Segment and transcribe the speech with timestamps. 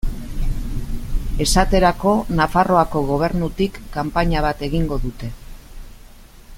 [1.45, 5.31] Esaterako Nafarroako Gobernutik kanpaina bat egingo dute.